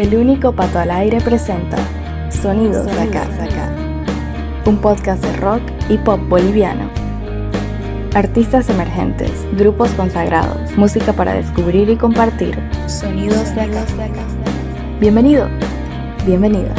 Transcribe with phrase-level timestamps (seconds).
[0.00, 1.76] El único pato al aire presenta
[2.30, 3.26] Sonidos de acá,
[4.64, 5.60] un podcast de rock
[5.90, 6.88] y pop boliviano.
[8.14, 12.58] Artistas emergentes, grupos consagrados, música para descubrir y compartir.
[12.86, 13.84] Sonidos de acá.
[15.00, 15.50] Bienvenido,
[16.24, 16.72] bienvenida.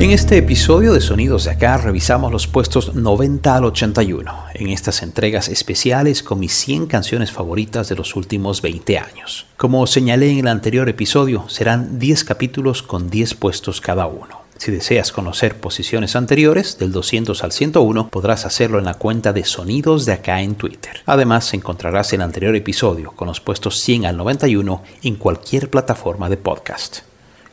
[0.00, 5.02] En este episodio de Sonidos de Acá revisamos los puestos 90 al 81 en estas
[5.02, 9.46] entregas especiales con mis 100 canciones favoritas de los últimos 20 años.
[9.56, 14.42] Como señalé en el anterior episodio, serán 10 capítulos con 10 puestos cada uno.
[14.56, 19.44] Si deseas conocer posiciones anteriores, del 200 al 101, podrás hacerlo en la cuenta de
[19.44, 21.02] Sonidos de Acá en Twitter.
[21.06, 26.36] Además, encontrarás el anterior episodio con los puestos 100 al 91 en cualquier plataforma de
[26.36, 26.98] podcast.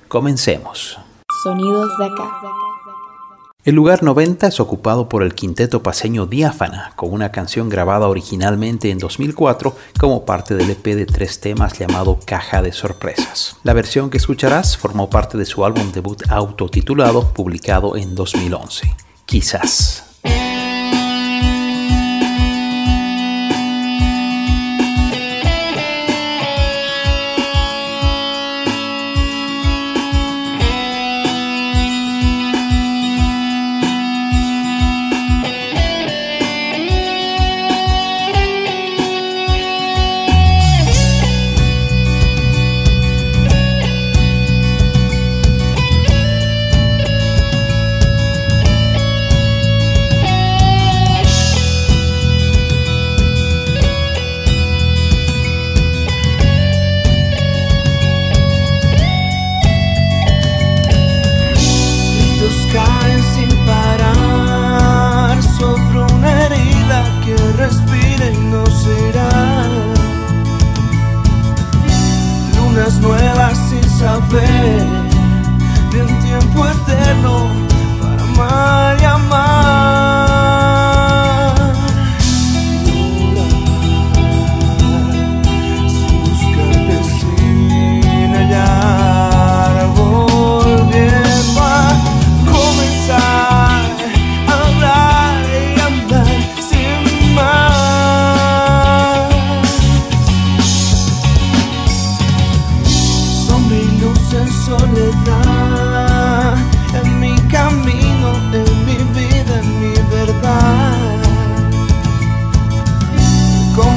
[0.07, 0.99] Comencemos.
[1.43, 2.39] Sonidos de acá.
[3.63, 8.91] El lugar 90 es ocupado por el quinteto paseño Diáfana, con una canción grabada originalmente
[8.91, 13.57] en 2004 como parte del EP de tres temas llamado Caja de Sorpresas.
[13.63, 18.95] La versión que escucharás formó parte de su álbum debut autotitulado, publicado en 2011.
[19.25, 20.14] Quizás.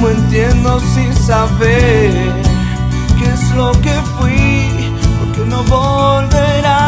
[0.01, 2.13] cómo entiendo sin saber
[3.19, 6.88] qué es lo que fui, porque no volverá.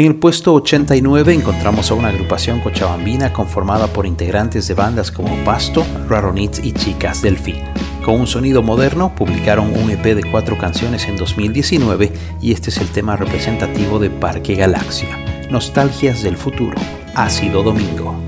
[0.00, 5.36] En el puesto 89 encontramos a una agrupación cochabambina conformada por integrantes de bandas como
[5.44, 7.56] Pasto, Raronits y Chicas del Fin.
[8.02, 12.78] Con un sonido moderno, publicaron un EP de cuatro canciones en 2019 y este es
[12.78, 15.18] el tema representativo de Parque Galaxia,
[15.50, 16.80] Nostalgias del Futuro,
[17.14, 18.18] Ácido Domingo.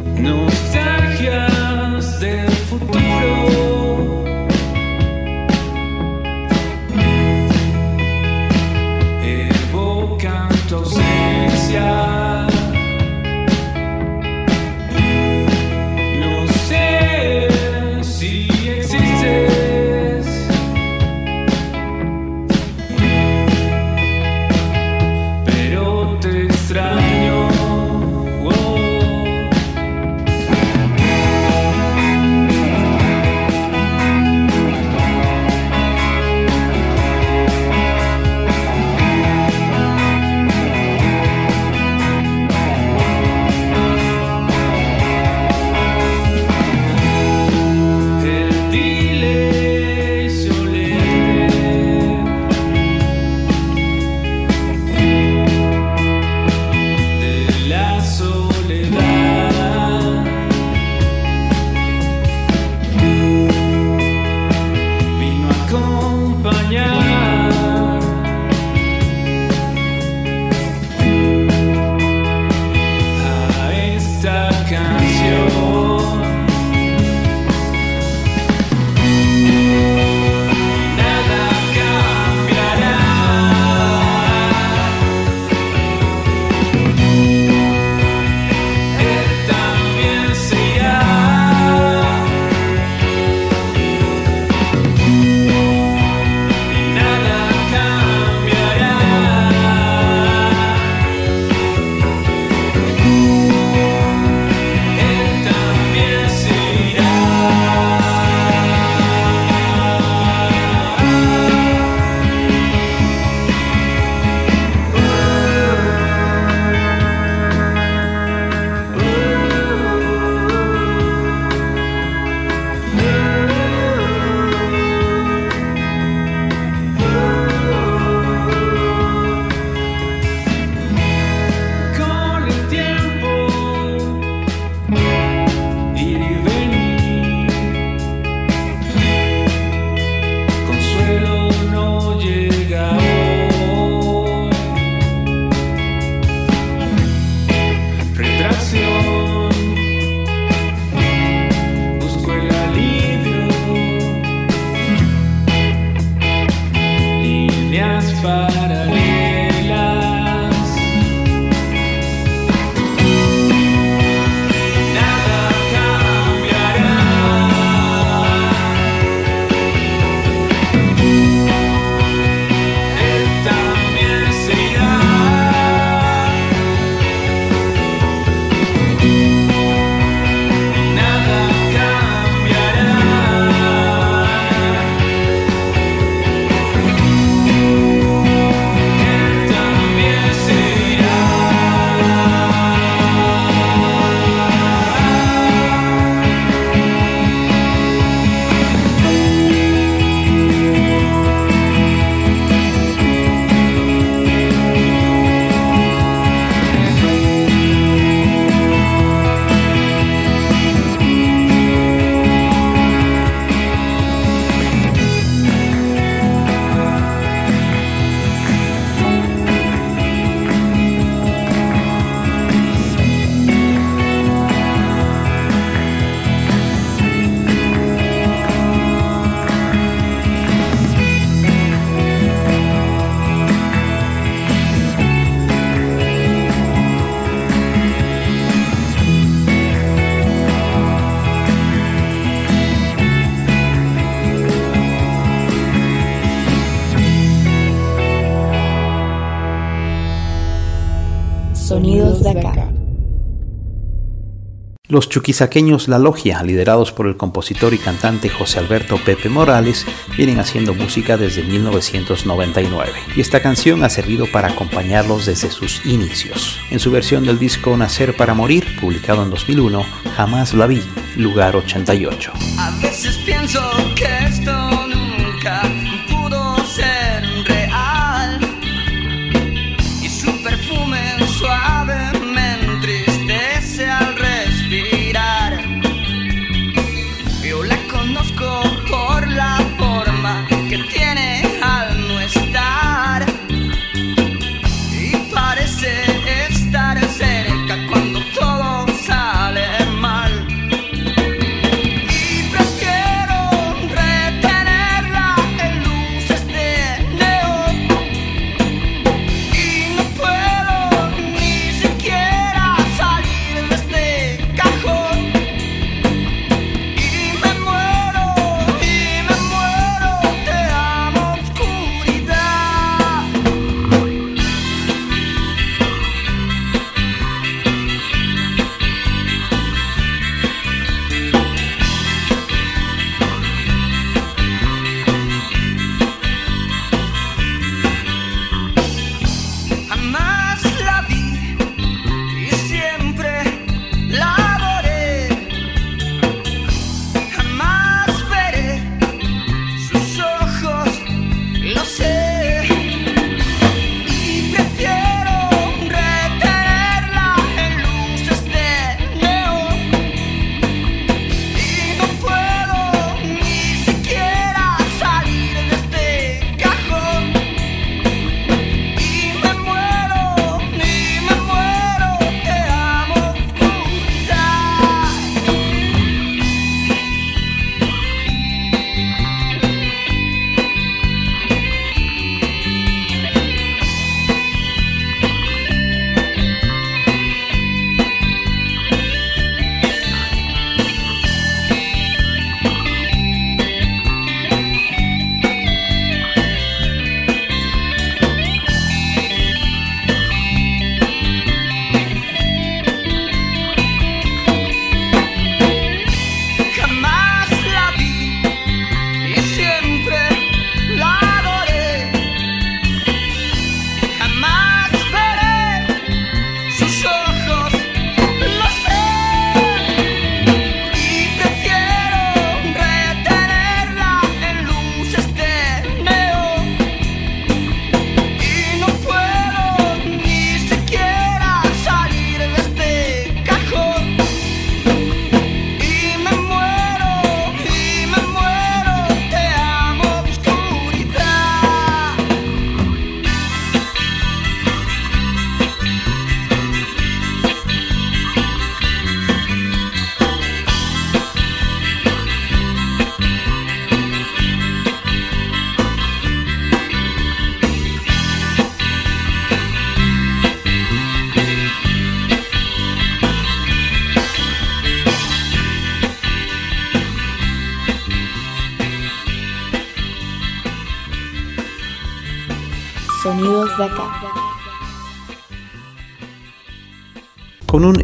[254.93, 259.87] Los chuquisaqueños La Logia, liderados por el compositor y cantante José Alberto Pepe Morales,
[260.19, 266.59] vienen haciendo música desde 1999 y esta canción ha servido para acompañarlos desde sus inicios.
[266.71, 269.83] En su versión del disco Nacer para Morir, publicado en 2001,
[270.15, 270.83] Jamás la vi,
[271.17, 272.33] lugar 88.
[272.59, 273.63] A veces pienso
[273.97, 274.82] que esto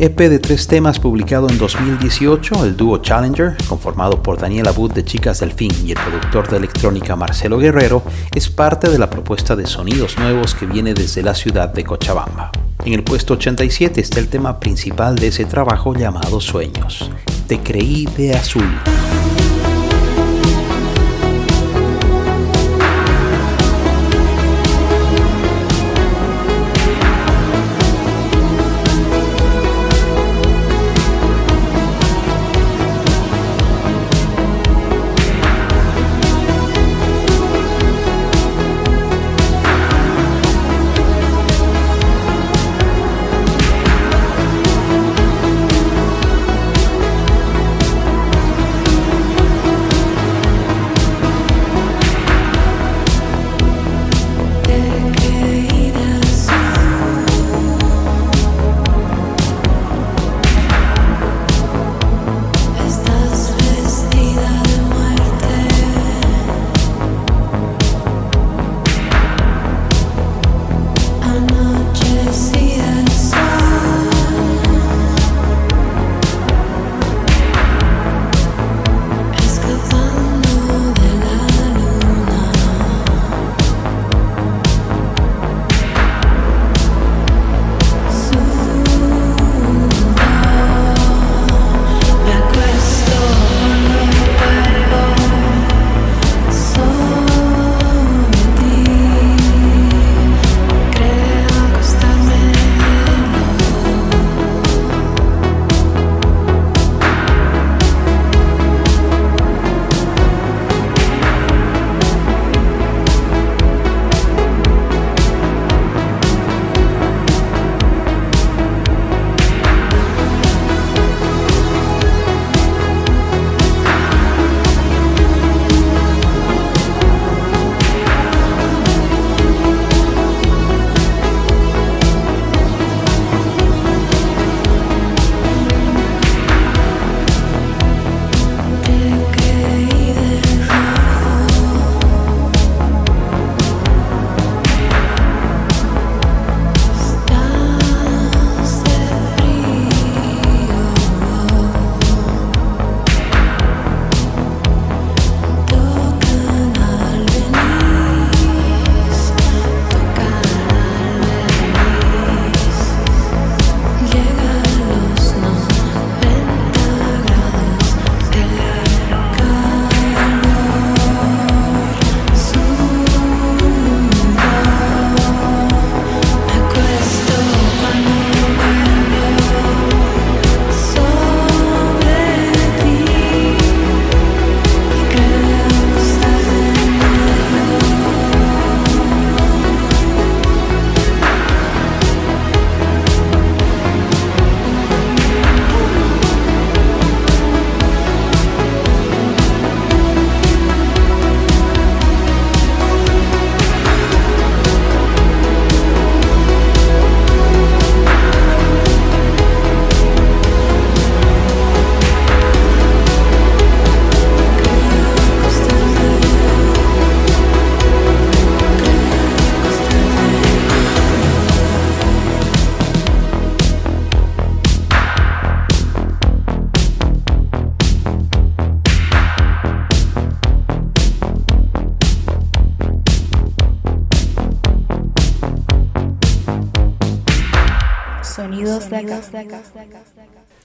[0.01, 5.05] EP de tres temas publicado en 2018, el dúo Challenger, conformado por Daniela Abud de
[5.05, 9.57] Chicas del Fin y el productor de electrónica Marcelo Guerrero, es parte de la propuesta
[9.57, 12.53] de sonidos nuevos que viene desde la ciudad de Cochabamba.
[12.85, 17.11] En el puesto 87 está el tema principal de ese trabajo llamado Sueños.
[17.49, 18.69] Te creí de azul.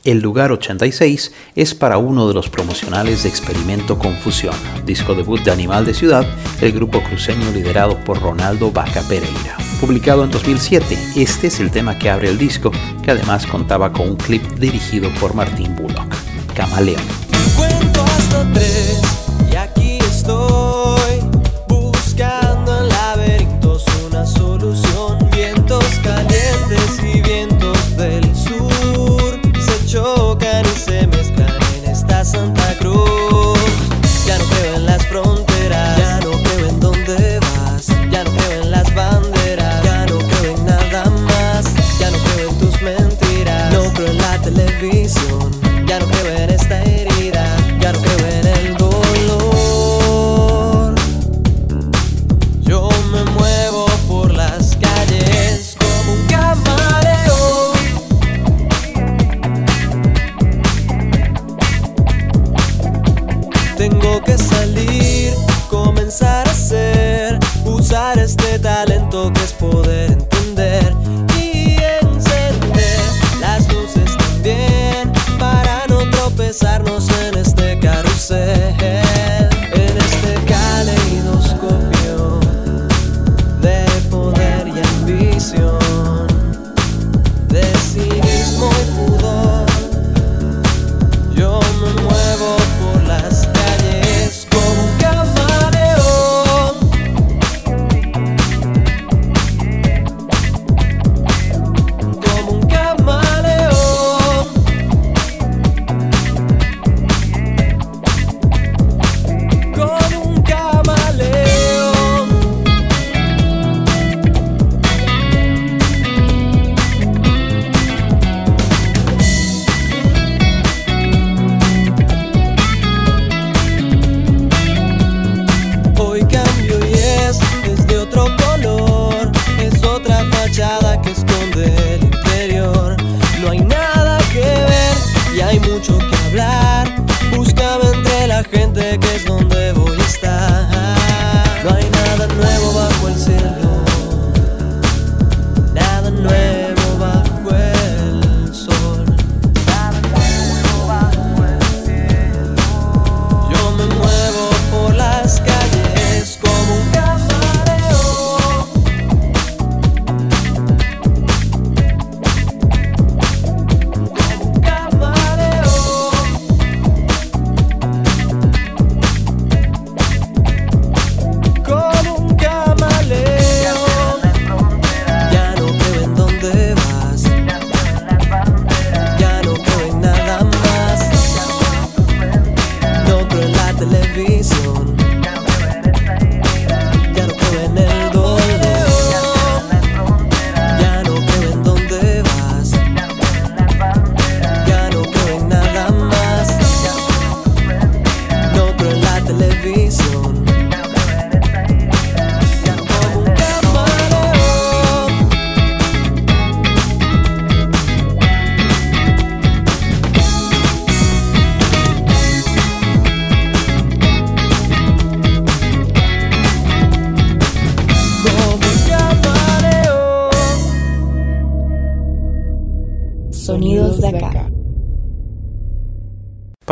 [0.04, 4.56] El lugar 86 es para uno de los promocionales de Experimento Confusión,
[4.86, 6.26] disco debut de Animal de Ciudad,
[6.62, 9.56] el grupo cruceño liderado por Ronaldo Vaca Pereira.
[9.80, 14.10] Publicado en 2007, este es el tema que abre el disco, que además contaba con
[14.10, 16.14] un clip dirigido por Martín Bullock,
[16.54, 17.04] Camaleón.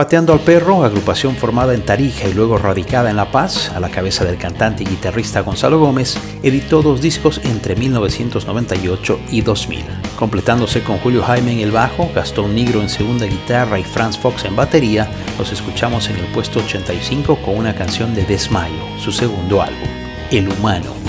[0.02, 3.92] Pateando al Perro, agrupación formada en Tarija y luego radicada en La Paz, a la
[3.92, 9.86] cabeza del cantante y guitarrista Gonzalo Gómez, editó dos discos entre 1998 y 2000,
[10.18, 14.44] completándose con Julio Jaime en el bajo, Gastón Nigro en segunda guitarra y Franz Fox
[14.46, 19.62] en batería, los escuchamos en el puesto 85 con una canción de Desmayo, su segundo
[19.62, 19.88] álbum,
[20.32, 21.01] El Humano.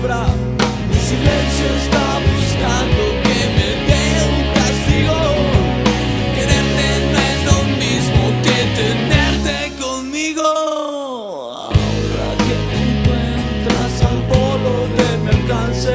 [0.00, 0.06] Mi
[0.96, 5.18] silencio está buscando que me dé un castigo.
[6.34, 10.48] Quererte no es lo mismo que tenerte conmigo.
[11.52, 15.94] Ahora que te encuentras al polo de mi alcance,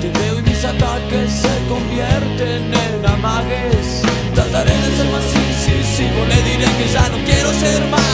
[0.00, 4.00] te veo y mis ataques se convierten en amagues.
[4.34, 8.05] Trataré de ser más incisivo, le diré que ya no quiero ser más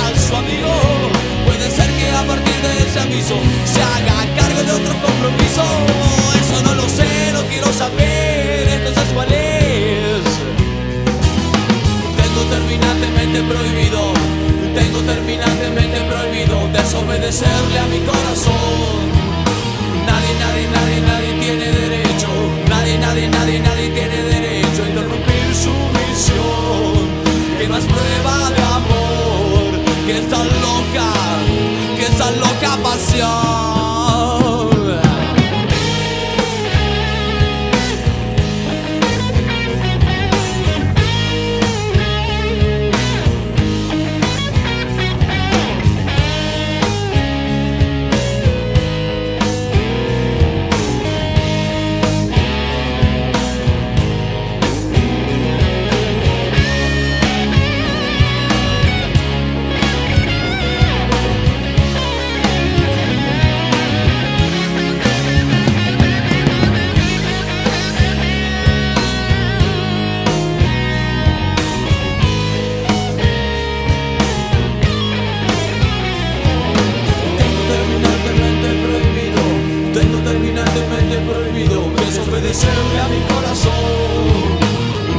[2.93, 5.63] ese aviso se haga cargo de otro compromiso.
[6.43, 10.23] Eso no lo sé, no quiero saber, entonces cuál es.
[12.21, 14.13] Tengo terminantemente prohibido,
[14.75, 19.09] tengo terminantemente prohibido desobedecerle a mi corazón.
[20.05, 22.29] Nadie, nadie, nadie, nadie tiene derecho,
[22.69, 24.22] nadie, nadie, nadie, nadie tiene derecho
[32.75, 33.72] esta loca
[82.53, 83.73] desobedecerle a mi corazón.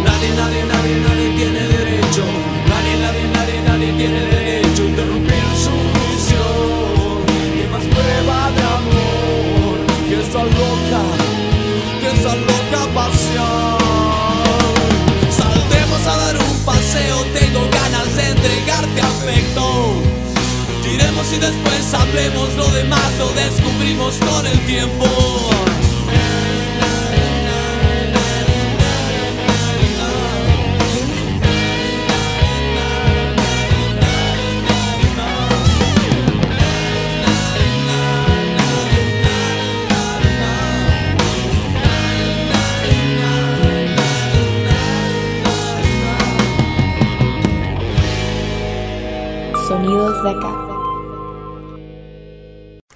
[0.06, 2.24] Nadie, nadie, nadie, nadie tiene derecho,
[2.70, 7.26] nadie, nadie, nadie, nadie tiene derecho a interrumpir su misión.
[7.56, 9.76] Que más prueba de amor
[10.08, 11.02] que esa loca,
[12.00, 13.78] que esa loca pasión.
[15.32, 19.94] Saltemos a dar un paseo, tengo ganas de entregarte afecto.
[21.34, 25.63] Y después hablemos lo demás, lo descubrimos con el tiempo.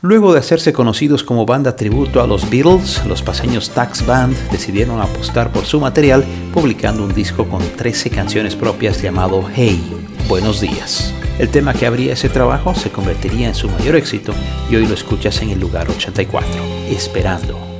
[0.01, 5.01] Luego de hacerse conocidos como banda tributo a los Beatles, los paseños Tax Band decidieron
[5.01, 9.81] apostar por su material publicando un disco con 13 canciones propias llamado Hey,
[10.29, 11.13] Buenos Días.
[11.39, 14.33] El tema que abría ese trabajo se convertiría en su mayor éxito
[14.69, 16.49] y hoy lo escuchas en el lugar 84,
[16.89, 17.76] Esperando.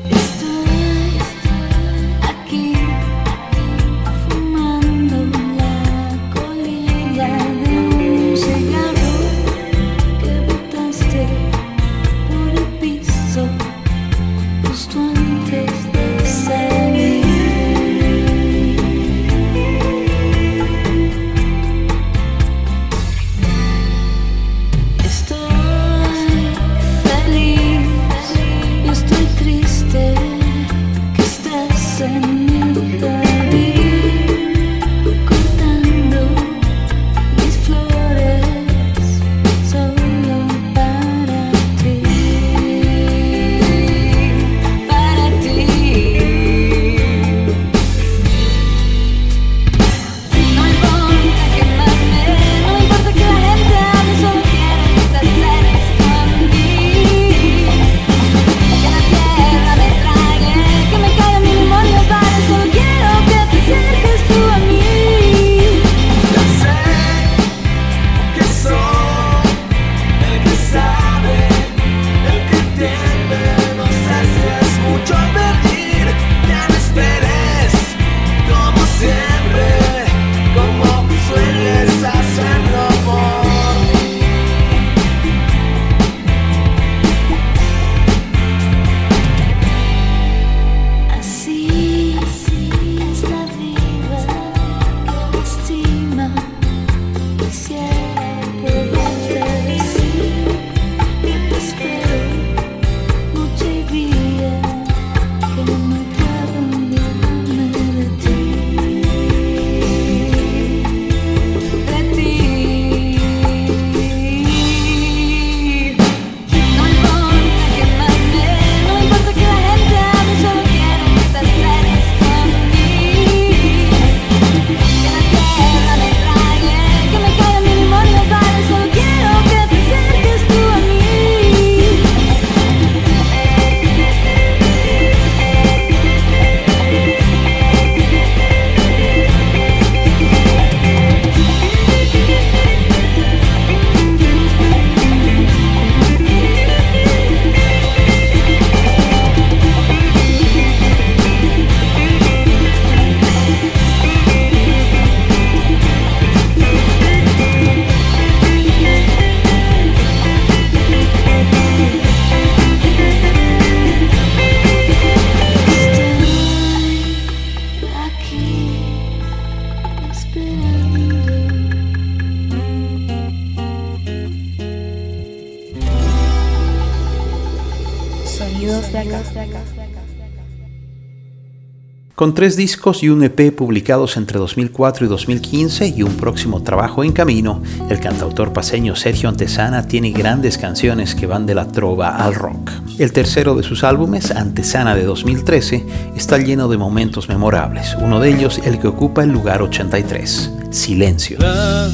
[182.17, 187.03] Con tres discos y un EP publicados entre 2004 y 2015 y un próximo trabajo
[187.03, 192.15] en camino, el cantautor paseño Sergio Antesana tiene grandes canciones que van de la trova
[192.15, 192.71] al rock.
[192.97, 198.30] El tercero de sus álbumes, Antesana de 2013, está lleno de momentos memorables, uno de
[198.34, 201.38] ellos el que ocupa el lugar 83, Silencio.
[201.38, 201.88] La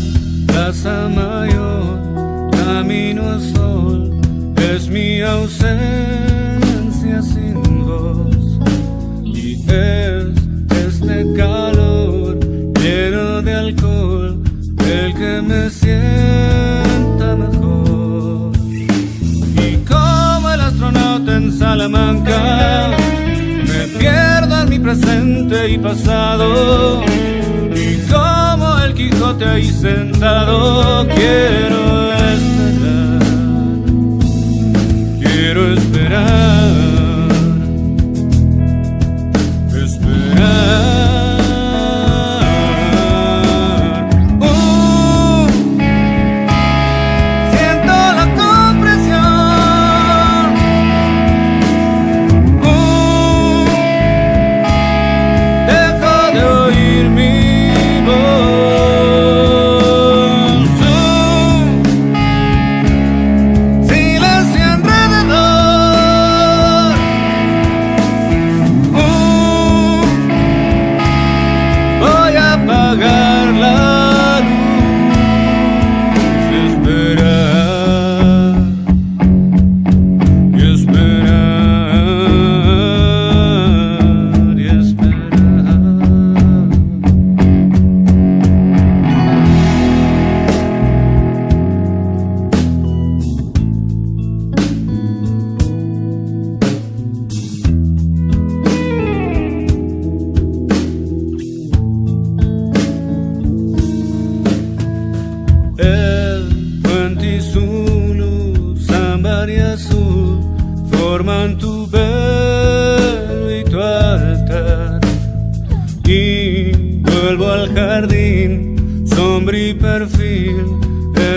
[0.48, 4.22] casa mayor, camino al sol,
[4.74, 5.74] es mi ausencia
[7.22, 8.24] sin voz.
[9.26, 10.13] Y es
[11.36, 12.38] calor
[12.82, 14.44] lleno de alcohol
[14.86, 18.52] el que me sienta mejor.
[19.66, 22.90] Y como el astronauta en Salamanca,
[23.68, 27.04] me pierdo en mi presente y pasado.
[27.76, 33.20] Y como el Quijote ahí sentado, quiero esperar.
[35.22, 35.74] Quiero.
[35.74, 36.93] Esperar.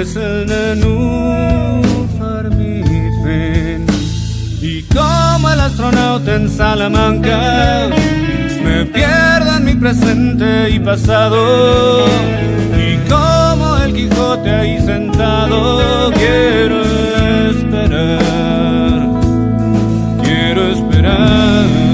[0.00, 2.83] Es el nenúfar mi
[3.24, 3.87] fin.
[4.61, 7.88] Y como el astronauta en Salamanca,
[8.64, 12.07] me pierdo en mi presente y pasado.
[12.76, 16.83] Y como el Quijote ahí sentado, quiero
[17.50, 18.26] esperar.
[20.22, 20.72] Quiero.
[20.72, 21.86] Esperar.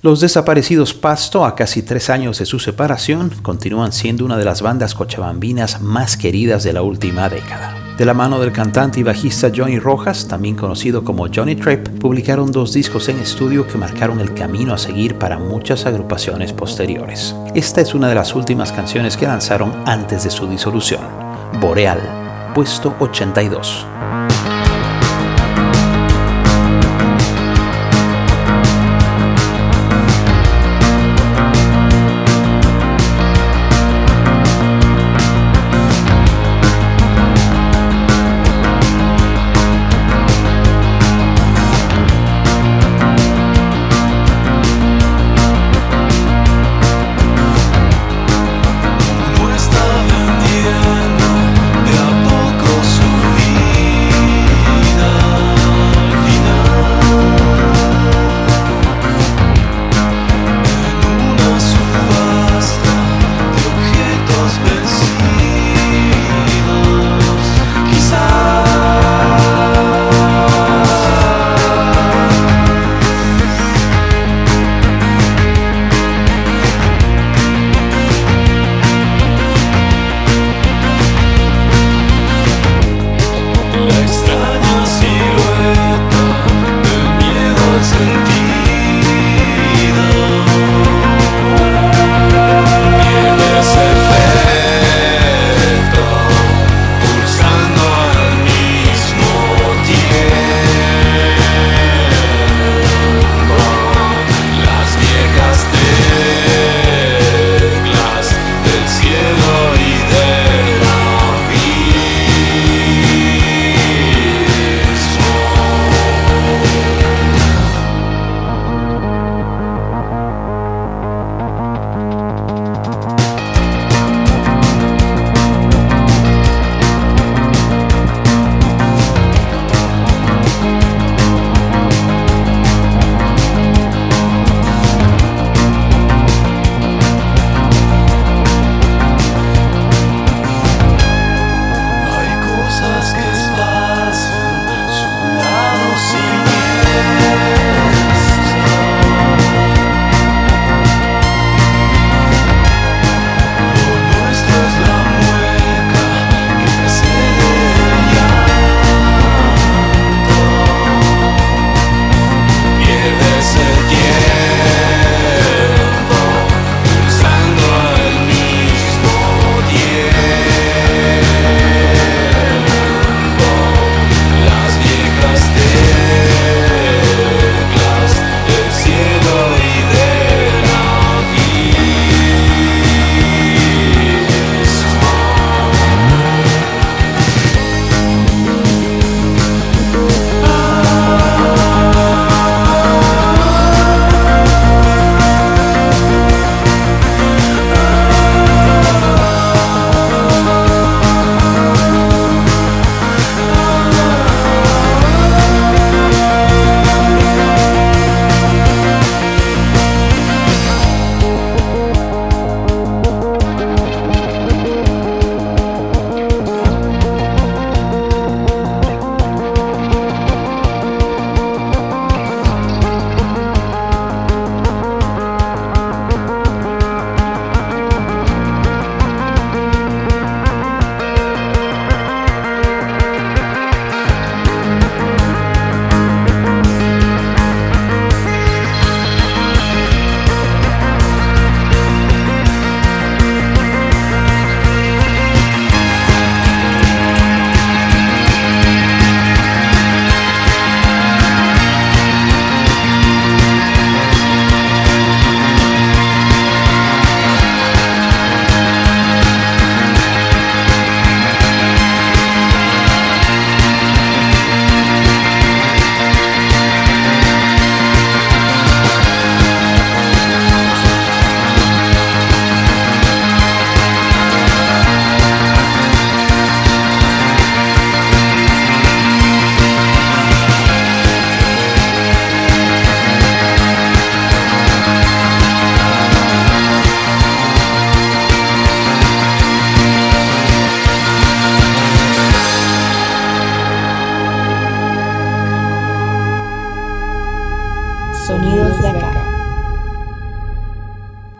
[0.00, 4.62] Los desaparecidos Pasto, a casi tres años de su separación, continúan siendo una de las
[4.62, 7.74] bandas cochabambinas más queridas de la última década.
[7.98, 12.52] De la mano del cantante y bajista Johnny Rojas, también conocido como Johnny Trip, publicaron
[12.52, 17.34] dos discos en estudio que marcaron el camino a seguir para muchas agrupaciones posteriores.
[17.56, 21.02] Esta es una de las últimas canciones que lanzaron antes de su disolución,
[21.60, 23.84] Boreal, puesto 82.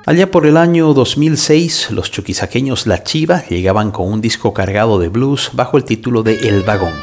[0.09, 5.11] Allá por el año 2006, los chuquisaqueños La Chiva llegaban con un disco cargado de
[5.11, 6.95] blues bajo el título de El Vagón,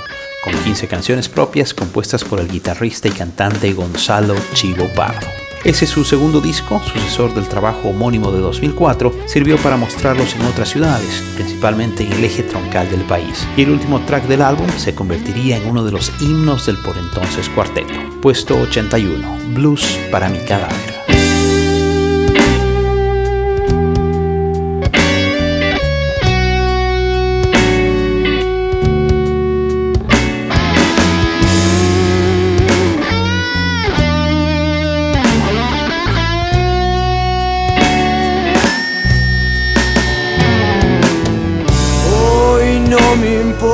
[0.43, 5.27] con 15 canciones propias compuestas por el guitarrista y cantante Gonzalo Chivo Pardo.
[5.63, 10.41] Ese es su segundo disco, sucesor del trabajo homónimo de 2004, sirvió para mostrarlos en
[10.41, 13.47] otras ciudades, principalmente en el eje troncal del país.
[13.55, 16.97] Y el último track del álbum se convertiría en uno de los himnos del por
[16.97, 17.93] entonces cuarteto.
[18.19, 20.94] Puesto 81, Blues para mi cadáver.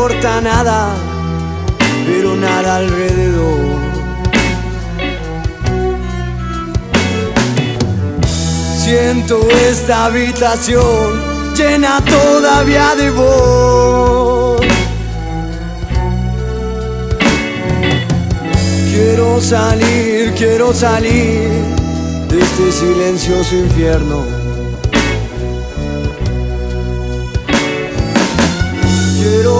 [0.01, 0.95] Importa nada,
[2.07, 3.79] pero nada alrededor.
[8.79, 14.61] Siento esta habitación llena todavía de voz.
[18.91, 21.47] Quiero salir, quiero salir
[22.27, 24.40] de este silencioso infierno.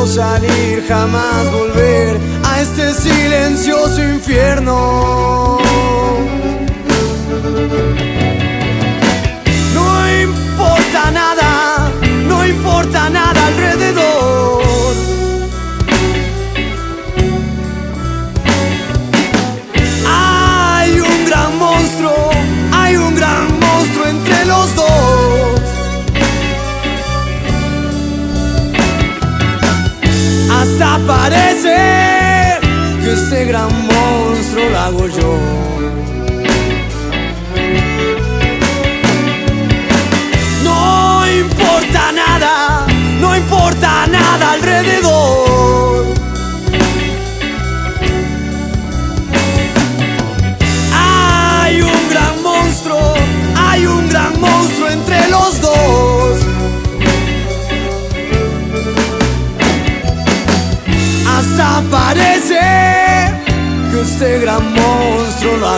[0.08, 5.60] Salir, jamás volver a este silencioso infierno.
[9.76, 11.41] No importa nada,
[31.08, 31.41] Hasta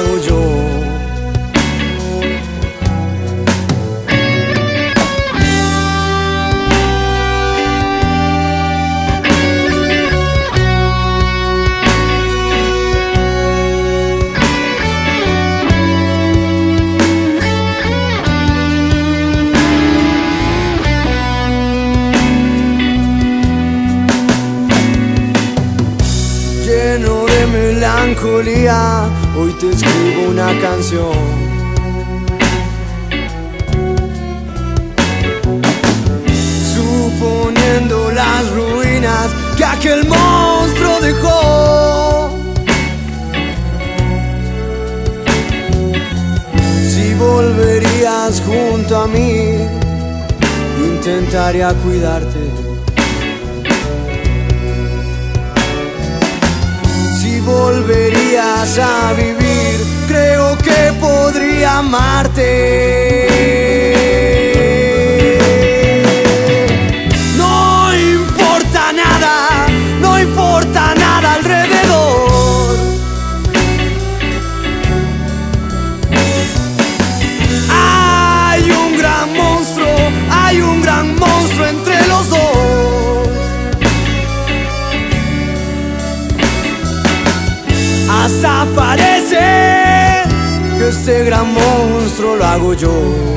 [0.01, 0.52] monstruo
[28.23, 31.11] melancolía, hoy te escribo una canción.
[36.73, 42.29] Suponiendo las ruinas que aquel monstruo dejó.
[46.89, 49.57] Si volverías junto a mí,
[50.79, 52.62] intentaría cuidarte.
[57.63, 62.43] Volverías a vivir, creo que podría amarte.
[91.33, 93.32] Gran monstruo lo hago yo.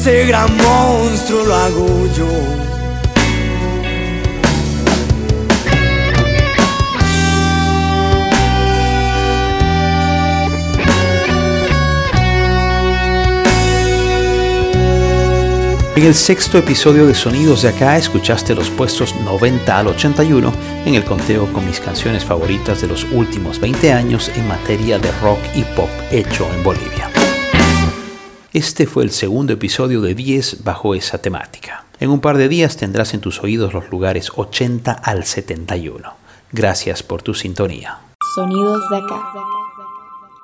[0.00, 2.26] Este gran monstruo lo hago yo.
[15.96, 20.50] En el sexto episodio de Sonidos de Acá escuchaste los puestos 90 al 81
[20.86, 25.12] en el conteo con mis canciones favoritas de los últimos 20 años en materia de
[25.20, 27.09] rock y pop hecho en Bolivia.
[28.52, 31.84] Este fue el segundo episodio de 10 bajo esa temática.
[32.00, 36.12] En un par de días tendrás en tus oídos los lugares 80 al 71.
[36.50, 38.00] Gracias por tu sintonía.
[38.34, 39.32] Sonidos de acá.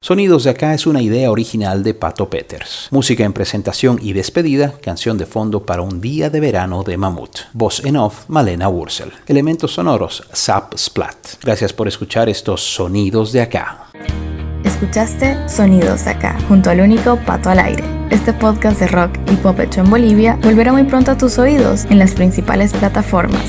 [0.00, 2.86] Sonidos de acá es una idea original de Pato Peters.
[2.92, 7.40] Música en presentación y despedida, canción de fondo para un día de verano de Mamut.
[7.54, 9.10] Voz en off, Malena Wurzel.
[9.26, 11.42] Elementos sonoros, Zap Splat.
[11.42, 13.88] Gracias por escuchar estos Sonidos de acá.
[14.66, 17.84] Escuchaste Sonidos acá, junto al único Pato al aire.
[18.10, 21.84] Este podcast de rock y pop hecho en Bolivia volverá muy pronto a tus oídos
[21.84, 23.44] en las principales plataformas.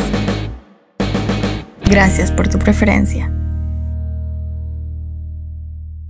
[1.86, 3.37] Gracias por tu preferencia.